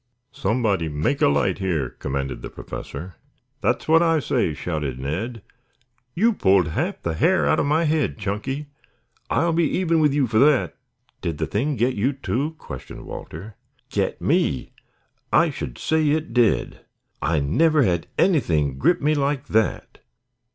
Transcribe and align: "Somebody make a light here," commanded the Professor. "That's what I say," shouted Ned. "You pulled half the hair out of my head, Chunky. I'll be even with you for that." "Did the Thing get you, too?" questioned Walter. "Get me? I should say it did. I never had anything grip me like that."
"Somebody 0.33 0.89
make 0.89 1.21
a 1.21 1.27
light 1.27 1.59
here," 1.59 1.91
commanded 1.91 2.41
the 2.41 2.49
Professor. 2.49 3.17
"That's 3.61 3.87
what 3.87 4.01
I 4.01 4.19
say," 4.19 4.55
shouted 4.55 4.97
Ned. 4.97 5.43
"You 6.15 6.33
pulled 6.33 6.69
half 6.69 7.03
the 7.03 7.13
hair 7.13 7.45
out 7.47 7.59
of 7.59 7.67
my 7.67 7.83
head, 7.83 8.17
Chunky. 8.17 8.65
I'll 9.29 9.53
be 9.53 9.65
even 9.77 9.99
with 9.99 10.11
you 10.11 10.25
for 10.25 10.39
that." 10.39 10.75
"Did 11.21 11.37
the 11.37 11.45
Thing 11.45 11.75
get 11.75 11.93
you, 11.93 12.13
too?" 12.13 12.55
questioned 12.57 13.05
Walter. 13.05 13.57
"Get 13.91 14.19
me? 14.19 14.71
I 15.31 15.51
should 15.51 15.77
say 15.77 16.09
it 16.09 16.33
did. 16.33 16.79
I 17.21 17.39
never 17.39 17.83
had 17.83 18.07
anything 18.17 18.79
grip 18.79 19.01
me 19.03 19.13
like 19.13 19.49
that." 19.49 19.99